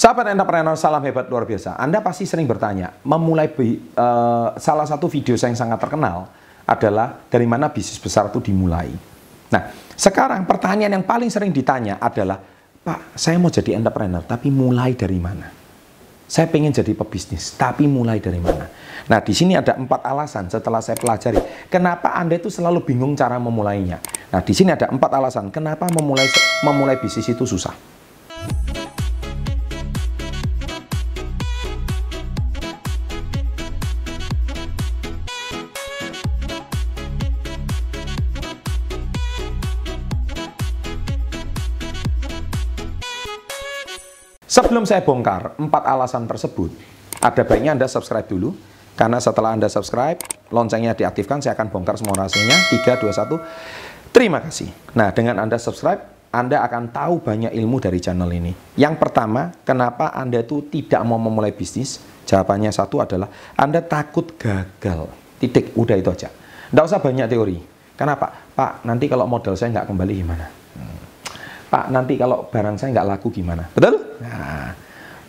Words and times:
Sahabat 0.00 0.32
entrepreneur, 0.32 0.72
salam 0.80 1.04
hebat 1.04 1.28
luar 1.28 1.44
biasa. 1.44 1.76
Anda 1.76 2.00
pasti 2.00 2.24
sering 2.24 2.48
bertanya, 2.48 2.88
memulai 3.04 3.52
uh, 3.52 4.56
salah 4.56 4.88
satu 4.88 5.12
video 5.12 5.36
saya 5.36 5.52
yang 5.52 5.60
sangat 5.60 5.76
terkenal 5.76 6.24
adalah 6.64 7.20
dari 7.28 7.44
mana 7.44 7.68
bisnis 7.68 8.00
besar 8.00 8.32
itu 8.32 8.40
dimulai. 8.40 8.88
Nah, 9.52 9.62
sekarang 9.92 10.48
pertanyaan 10.48 10.96
yang 10.96 11.04
paling 11.04 11.28
sering 11.28 11.52
ditanya 11.52 12.00
adalah, 12.00 12.40
Pak, 12.80 13.12
saya 13.12 13.36
mau 13.36 13.52
jadi 13.52 13.76
entrepreneur, 13.76 14.24
tapi 14.24 14.48
mulai 14.48 14.96
dari 14.96 15.20
mana? 15.20 15.52
Saya 16.24 16.48
pengen 16.48 16.72
jadi 16.72 16.96
pebisnis, 16.96 17.60
tapi 17.60 17.84
mulai 17.84 18.24
dari 18.24 18.40
mana? 18.40 18.72
Nah, 19.04 19.20
di 19.20 19.36
sini 19.36 19.52
ada 19.52 19.76
empat 19.76 20.00
alasan 20.00 20.48
setelah 20.48 20.80
saya 20.80 20.96
pelajari. 20.96 21.68
Kenapa 21.68 22.16
Anda 22.16 22.40
itu 22.40 22.48
selalu 22.48 22.88
bingung 22.88 23.12
cara 23.12 23.36
memulainya? 23.36 24.00
Nah, 24.32 24.40
di 24.40 24.56
sini 24.56 24.72
ada 24.72 24.88
empat 24.88 25.12
alasan 25.12 25.52
kenapa 25.52 25.92
memulai 25.92 26.24
memulai 26.64 26.96
bisnis 26.96 27.28
itu 27.28 27.44
susah. 27.44 27.99
Sebelum 44.50 44.82
saya 44.82 45.06
bongkar 45.06 45.54
empat 45.62 45.86
alasan 45.86 46.26
tersebut, 46.26 46.74
ada 47.22 47.46
baiknya 47.46 47.78
Anda 47.78 47.86
subscribe 47.86 48.26
dulu. 48.26 48.50
Karena 48.98 49.22
setelah 49.22 49.54
Anda 49.54 49.70
subscribe, 49.70 50.18
loncengnya 50.50 50.98
diaktifkan, 50.98 51.38
saya 51.38 51.54
akan 51.54 51.70
bongkar 51.70 51.94
semua 51.94 52.18
rahasianya. 52.18 52.58
3, 52.82 52.98
2, 52.98 53.14
1. 53.14 54.10
Terima 54.10 54.42
kasih. 54.42 54.66
Nah, 54.98 55.14
dengan 55.14 55.38
Anda 55.38 55.54
subscribe, 55.54 56.02
Anda 56.34 56.66
akan 56.66 56.90
tahu 56.90 57.22
banyak 57.22 57.54
ilmu 57.54 57.78
dari 57.78 58.02
channel 58.02 58.26
ini. 58.26 58.50
Yang 58.74 58.98
pertama, 58.98 59.54
kenapa 59.62 60.10
Anda 60.10 60.42
itu 60.42 60.66
tidak 60.66 61.06
mau 61.06 61.22
memulai 61.22 61.54
bisnis? 61.54 62.02
Jawabannya 62.26 62.74
satu 62.74 62.98
adalah 62.98 63.30
Anda 63.54 63.78
takut 63.86 64.34
gagal. 64.34 65.14
Titik, 65.38 65.78
udah 65.78 65.94
itu 65.94 66.10
aja. 66.10 66.26
Tidak 66.26 66.84
usah 66.90 66.98
banyak 66.98 67.30
teori. 67.30 67.56
Kenapa? 67.94 68.34
Pak, 68.58 68.82
nanti 68.82 69.06
kalau 69.06 69.30
modal 69.30 69.54
saya 69.54 69.78
nggak 69.78 69.86
kembali 69.94 70.12
gimana? 70.18 70.59
Pak, 71.70 71.86
nanti 71.94 72.18
kalau 72.18 72.50
barang 72.50 72.76
saya 72.82 72.90
nggak 72.90 73.06
laku 73.06 73.30
gimana? 73.30 73.62
Betul? 73.70 74.18
Nah, 74.18 74.74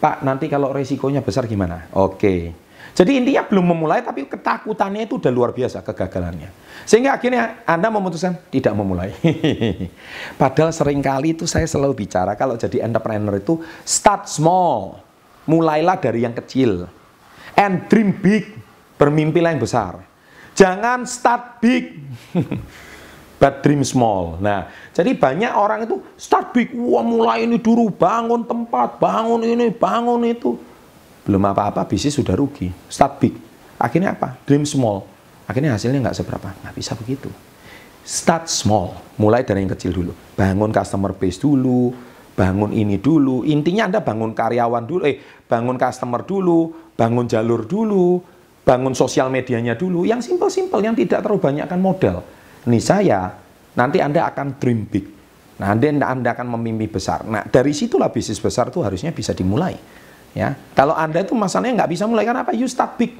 Pak, 0.00 0.24
nanti 0.24 0.48
kalau 0.48 0.72
resikonya 0.72 1.20
besar 1.20 1.44
gimana? 1.44 1.92
Oke. 1.92 2.56
Jadi 2.96 3.20
intinya 3.20 3.44
belum 3.46 3.76
memulai, 3.76 4.00
tapi 4.00 4.26
ketakutannya 4.26 5.04
itu 5.04 5.20
udah 5.20 5.30
luar 5.30 5.52
biasa 5.52 5.84
kegagalannya. 5.84 6.48
Sehingga 6.88 7.14
akhirnya 7.14 7.62
Anda 7.68 7.92
memutuskan 7.92 8.40
tidak 8.50 8.72
memulai. 8.74 9.14
Padahal 10.40 10.74
sering 10.74 11.04
kali 11.04 11.36
itu 11.36 11.44
saya 11.44 11.68
selalu 11.68 11.94
bicara, 11.94 12.34
kalau 12.34 12.56
jadi 12.56 12.82
entrepreneur 12.82 13.36
itu 13.36 13.60
start 13.84 14.26
small. 14.26 14.98
Mulailah 15.44 16.00
dari 16.00 16.24
yang 16.24 16.34
kecil. 16.34 16.88
And 17.54 17.86
dream 17.86 18.16
big. 18.16 18.48
Bermimpilah 18.96 19.52
yang 19.52 19.62
besar. 19.62 20.00
Jangan 20.56 21.04
start 21.04 21.60
big. 21.62 22.00
but 23.40 23.64
dream 23.64 23.80
small. 23.80 24.36
Nah, 24.36 24.68
jadi 24.92 25.16
banyak 25.16 25.56
orang 25.56 25.88
itu 25.88 25.96
start 26.20 26.52
big, 26.52 26.76
wah 26.76 27.00
mulai 27.00 27.48
ini 27.48 27.56
dulu, 27.56 27.88
bangun 27.88 28.44
tempat, 28.44 29.00
bangun 29.00 29.40
ini, 29.40 29.72
bangun 29.72 30.20
itu. 30.28 30.60
Belum 31.24 31.40
apa-apa, 31.48 31.88
bisnis 31.88 32.20
sudah 32.20 32.36
rugi. 32.36 32.68
Start 32.92 33.16
big. 33.16 33.32
Akhirnya 33.80 34.12
apa? 34.12 34.36
Dream 34.44 34.68
small. 34.68 35.08
Akhirnya 35.48 35.72
hasilnya 35.72 36.04
nggak 36.04 36.20
seberapa. 36.20 36.52
Nggak 36.52 36.74
bisa 36.76 36.92
begitu. 37.00 37.32
Start 38.04 38.52
small. 38.52 39.00
Mulai 39.16 39.40
dari 39.40 39.64
yang 39.64 39.72
kecil 39.72 39.96
dulu. 39.96 40.12
Bangun 40.36 40.68
customer 40.68 41.16
base 41.16 41.40
dulu, 41.40 41.96
bangun 42.36 42.76
ini 42.76 43.00
dulu. 43.00 43.48
Intinya 43.48 43.88
Anda 43.88 44.00
bangun 44.04 44.36
karyawan 44.36 44.84
dulu, 44.84 45.02
eh 45.08 45.16
bangun 45.48 45.80
customer 45.80 46.28
dulu, 46.28 46.92
bangun 46.92 47.24
jalur 47.24 47.64
dulu, 47.64 48.20
bangun 48.64 48.92
sosial 48.92 49.32
medianya 49.32 49.76
dulu. 49.76 50.04
Yang 50.04 50.32
simple-simple, 50.32 50.80
yang 50.84 50.96
tidak 50.96 51.24
terlalu 51.24 51.40
banyakkan 51.40 51.80
modal 51.80 52.20
ini 52.68 52.80
saya, 52.82 53.32
nanti 53.76 54.02
Anda 54.02 54.28
akan 54.28 54.60
dream 54.60 54.84
big. 54.84 55.06
Nah, 55.60 55.76
Anda, 55.76 55.92
Anda 56.08 56.28
akan 56.32 56.56
memimpi 56.56 56.88
besar. 56.88 57.24
Nah, 57.28 57.44
dari 57.44 57.76
situlah 57.76 58.08
bisnis 58.08 58.40
besar 58.40 58.72
itu 58.72 58.80
harusnya 58.80 59.12
bisa 59.12 59.36
dimulai. 59.36 59.76
Ya, 60.32 60.56
kalau 60.72 60.96
Anda 60.96 61.20
itu 61.20 61.36
masalahnya 61.36 61.84
nggak 61.84 61.90
bisa 61.92 62.04
mulai, 62.08 62.24
karena 62.24 62.44
apa? 62.44 62.56
You 62.56 62.64
start 62.64 62.96
big. 62.96 63.12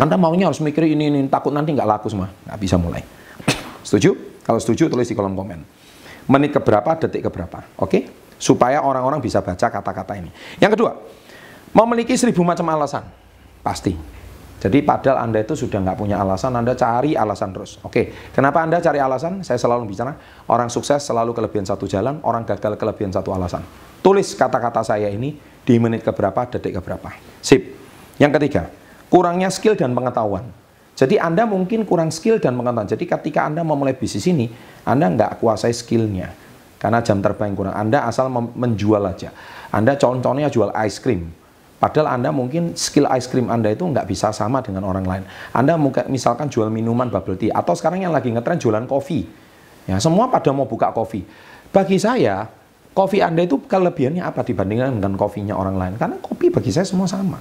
Anda 0.00 0.16
maunya 0.16 0.48
harus 0.48 0.58
mikir 0.58 0.86
ini, 0.86 1.12
ini, 1.12 1.20
takut 1.30 1.54
nanti 1.54 1.70
nggak 1.76 1.88
laku 1.88 2.10
semua. 2.10 2.30
Nggak 2.46 2.58
bisa 2.58 2.76
mulai. 2.80 3.02
setuju? 3.86 4.16
Kalau 4.42 4.58
setuju, 4.58 4.90
tulis 4.90 5.06
di 5.06 5.14
kolom 5.14 5.36
komen. 5.36 5.60
Menit 6.26 6.50
keberapa, 6.56 6.96
detik 6.98 7.26
keberapa. 7.30 7.62
Oke? 7.78 7.86
Okay? 7.86 8.02
Supaya 8.40 8.80
orang-orang 8.80 9.20
bisa 9.20 9.44
baca 9.44 9.68
kata-kata 9.68 10.16
ini. 10.16 10.32
Yang 10.56 10.80
kedua, 10.80 10.96
memiliki 11.76 12.16
seribu 12.16 12.40
macam 12.42 12.66
alasan. 12.72 13.04
Pasti. 13.60 14.19
Jadi 14.60 14.84
padahal 14.84 15.24
Anda 15.24 15.40
itu 15.40 15.56
sudah 15.56 15.80
nggak 15.80 15.96
punya 15.96 16.20
alasan, 16.20 16.52
Anda 16.52 16.76
cari 16.76 17.16
alasan 17.16 17.56
terus. 17.56 17.80
Oke, 17.80 18.12
kenapa 18.36 18.60
Anda 18.60 18.76
cari 18.76 19.00
alasan? 19.00 19.40
Saya 19.40 19.56
selalu 19.56 19.88
bicara, 19.88 20.12
orang 20.52 20.68
sukses 20.68 21.00
selalu 21.00 21.32
kelebihan 21.32 21.64
satu 21.64 21.88
jalan, 21.88 22.20
orang 22.28 22.44
gagal 22.44 22.76
kelebihan 22.76 23.08
satu 23.08 23.32
alasan. 23.32 23.64
Tulis 24.04 24.36
kata-kata 24.36 24.84
saya 24.84 25.08
ini 25.08 25.32
di 25.64 25.74
menit 25.80 26.04
keberapa, 26.04 26.44
detik 26.44 26.76
keberapa. 26.76 27.08
Sip. 27.40 27.72
Yang 28.20 28.36
ketiga, 28.36 28.68
kurangnya 29.08 29.48
skill 29.48 29.80
dan 29.80 29.96
pengetahuan. 29.96 30.44
Jadi 30.92 31.16
Anda 31.16 31.48
mungkin 31.48 31.88
kurang 31.88 32.12
skill 32.12 32.36
dan 32.36 32.52
pengetahuan. 32.60 32.84
Jadi 32.84 33.04
ketika 33.08 33.48
Anda 33.48 33.64
memulai 33.64 33.96
bisnis 33.96 34.28
ini, 34.28 34.52
Anda 34.84 35.08
nggak 35.08 35.40
kuasai 35.40 35.72
skillnya. 35.72 36.36
Karena 36.76 37.00
jam 37.00 37.24
terbang 37.24 37.56
kurang. 37.56 37.72
Anda 37.72 38.04
asal 38.04 38.28
menjual 38.32 39.00
aja. 39.08 39.32
Anda 39.72 39.96
contohnya 39.96 40.52
jual 40.52 40.68
ice 40.84 41.00
cream 41.00 41.39
Padahal 41.80 42.20
Anda 42.20 42.28
mungkin 42.28 42.76
skill 42.76 43.08
ice 43.08 43.24
cream 43.24 43.48
Anda 43.48 43.72
itu 43.72 43.88
nggak 43.88 44.04
bisa 44.04 44.28
sama 44.36 44.60
dengan 44.60 44.84
orang 44.84 45.08
lain. 45.08 45.24
Anda 45.56 45.80
mungkin 45.80 46.12
misalkan 46.12 46.52
jual 46.52 46.68
minuman 46.68 47.08
bubble 47.08 47.40
tea 47.40 47.48
atau 47.48 47.72
sekarang 47.72 48.04
yang 48.04 48.12
lagi 48.12 48.28
ngetren 48.28 48.60
jualan 48.60 48.84
kopi. 48.84 49.24
Ya, 49.88 49.96
semua 49.96 50.28
pada 50.28 50.52
mau 50.52 50.68
buka 50.68 50.92
kopi. 50.92 51.24
Bagi 51.72 51.96
saya, 51.96 52.44
kopi 52.92 53.24
Anda 53.24 53.48
itu 53.48 53.64
kelebihannya 53.64 54.20
apa 54.20 54.44
dibandingkan 54.44 55.00
dengan 55.00 55.16
kopinya 55.16 55.56
orang 55.56 55.80
lain? 55.80 55.94
Karena 55.96 56.20
kopi 56.20 56.52
bagi 56.52 56.68
saya 56.68 56.84
semua 56.84 57.08
sama. 57.08 57.40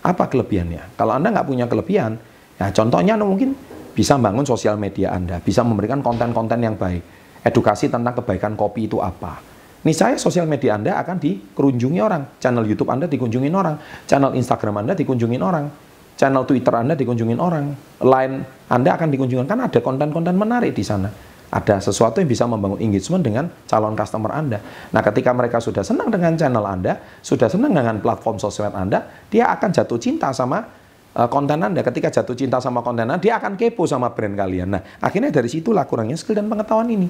Apa 0.00 0.32
kelebihannya? 0.32 0.96
Kalau 0.96 1.12
Anda 1.12 1.28
nggak 1.36 1.44
punya 1.44 1.68
kelebihan, 1.68 2.16
ya 2.56 2.72
contohnya 2.72 3.20
Anda 3.20 3.28
mungkin 3.28 3.52
bisa 3.92 4.16
bangun 4.16 4.48
sosial 4.48 4.80
media 4.80 5.12
Anda, 5.12 5.44
bisa 5.44 5.60
memberikan 5.60 6.00
konten-konten 6.00 6.56
yang 6.64 6.80
baik, 6.80 7.04
edukasi 7.44 7.92
tentang 7.92 8.16
kebaikan 8.16 8.56
kopi 8.56 8.88
itu 8.88 9.04
apa 9.04 9.53
saya 9.92 10.16
sosial 10.16 10.48
media 10.48 10.80
Anda 10.80 10.96
akan 10.96 11.20
dikunjungi 11.20 12.00
orang. 12.00 12.40
Channel 12.40 12.64
YouTube 12.64 12.88
Anda 12.88 13.04
dikunjungin 13.04 13.52
orang. 13.52 13.76
Channel 14.08 14.32
Instagram 14.32 14.80
Anda 14.80 14.96
dikunjungin 14.96 15.42
orang. 15.44 15.68
Channel 16.16 16.46
Twitter 16.48 16.72
Anda 16.72 16.96
dikunjungin 16.96 17.36
orang. 17.36 17.76
Line 18.00 18.34
Anda 18.72 18.96
akan 18.96 19.12
dikunjungin. 19.12 19.44
Kan 19.44 19.60
ada 19.60 19.82
konten-konten 19.84 20.32
menarik 20.38 20.72
di 20.72 20.80
sana. 20.80 21.12
Ada 21.54 21.78
sesuatu 21.84 22.18
yang 22.18 22.26
bisa 22.26 22.48
membangun 22.48 22.80
engagement 22.80 23.22
dengan 23.22 23.46
calon 23.68 23.94
customer 23.94 24.32
Anda. 24.34 24.58
Nah, 24.90 25.02
ketika 25.04 25.30
mereka 25.30 25.62
sudah 25.62 25.86
senang 25.86 26.10
dengan 26.10 26.34
channel 26.34 26.64
Anda, 26.66 26.98
sudah 27.22 27.46
senang 27.46 27.70
dengan 27.70 28.00
platform 28.02 28.42
sosial 28.42 28.74
Anda, 28.74 29.06
dia 29.30 29.52
akan 29.52 29.70
jatuh 29.70 30.00
cinta 30.02 30.34
sama 30.34 30.66
uh, 31.14 31.28
konten 31.30 31.62
Anda. 31.62 31.86
Ketika 31.86 32.10
jatuh 32.10 32.34
cinta 32.34 32.58
sama 32.58 32.82
konten 32.82 33.06
Anda, 33.06 33.22
dia 33.22 33.38
akan 33.38 33.54
kepo 33.54 33.86
sama 33.86 34.10
brand 34.10 34.34
kalian. 34.34 34.68
Nah, 34.74 34.82
akhirnya 34.98 35.30
dari 35.30 35.46
situlah 35.46 35.86
kurangnya 35.86 36.18
skill 36.18 36.42
dan 36.42 36.50
pengetahuan 36.50 36.90
ini. 36.90 37.06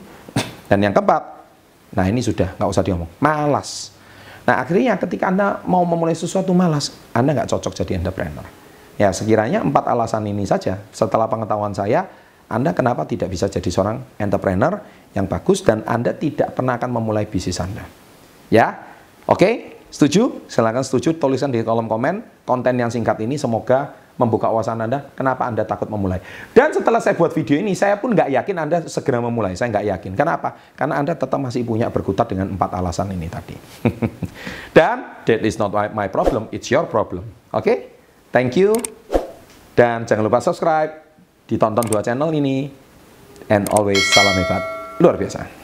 Dan 0.69 0.81
yang 0.85 0.93
keempat, 0.93 1.44
Nah 1.95 2.05
ini 2.11 2.21
sudah 2.21 2.59
nggak 2.59 2.71
usah 2.71 2.83
diomong, 2.83 3.11
malas. 3.23 3.95
Nah 4.45 4.61
akhirnya 4.61 4.99
ketika 5.01 5.31
Anda 5.31 5.63
mau 5.65 5.87
memulai 5.87 6.13
sesuatu 6.13 6.53
malas, 6.53 6.93
Anda 7.15 7.33
nggak 7.33 7.49
cocok 7.49 7.73
jadi 7.73 8.03
entrepreneur. 8.03 8.45
Ya 8.95 9.11
sekiranya 9.11 9.63
empat 9.63 9.91
alasan 9.91 10.27
ini 10.31 10.47
saja, 10.47 10.79
setelah 10.95 11.27
pengetahuan 11.27 11.75
saya, 11.75 12.07
Anda 12.47 12.77
kenapa 12.77 13.09
tidak 13.09 13.33
bisa 13.33 13.51
jadi 13.51 13.67
seorang 13.67 14.21
entrepreneur 14.21 14.79
yang 15.17 15.27
bagus 15.27 15.63
dan 15.67 15.83
Anda 15.87 16.15
tidak 16.15 16.55
pernah 16.55 16.79
akan 16.79 16.91
memulai 16.95 17.27
bisnis 17.27 17.59
Anda. 17.59 17.83
Ya, 18.53 18.79
oke, 19.27 19.81
setuju? 19.91 20.47
Silahkan 20.47 20.87
setuju, 20.87 21.17
tuliskan 21.19 21.51
di 21.51 21.65
kolom 21.67 21.91
komen 21.91 22.47
konten 22.47 22.75
yang 22.79 22.93
singkat 22.93 23.19
ini 23.25 23.41
semoga 23.41 24.04
membuka 24.15 24.47
wawasan 24.47 24.79
Anda, 24.79 25.11
kenapa 25.19 25.47
Anda 25.47 25.67
takut 25.67 25.91
memulai. 25.91 26.23
Dan 26.55 26.71
setelah 26.71 27.03
saya 27.03 27.19
buat 27.19 27.35
video 27.35 27.59
ini, 27.59 27.75
saya 27.75 27.99
pun 27.99 28.15
nggak 28.15 28.31
yakin 28.31 28.57
Anda 28.63 28.79
segera 28.87 29.19
memulai. 29.19 29.59
Saya 29.59 29.75
nggak 29.75 29.87
yakin. 29.91 30.13
Kenapa? 30.15 30.55
Karena 30.79 31.03
Anda 31.03 31.19
tetap 31.19 31.39
masih 31.43 31.67
punya 31.67 31.91
berkutat 31.91 32.31
dengan 32.31 32.55
empat 32.55 32.71
alasan 32.79 33.11
ini 33.11 33.27
tadi. 33.27 33.57
Dan 34.77 35.27
that 35.27 35.41
is 35.43 35.59
not 35.59 35.75
my 35.75 36.07
problem, 36.07 36.47
it's 36.55 36.71
your 36.71 36.87
problem. 36.87 37.27
Oke? 37.51 37.67
Okay? 37.67 37.77
Thank 38.31 38.59
you. 38.59 38.75
Dan 39.75 40.07
jangan 40.07 40.23
lupa 40.27 40.39
subscribe, 40.39 40.91
ditonton 41.51 41.87
dua 41.87 42.03
channel 42.03 42.31
ini. 42.31 42.71
And 43.51 43.67
always 43.75 44.01
salam 44.15 44.35
hebat. 44.39 44.63
Luar 45.03 45.19
biasa. 45.19 45.64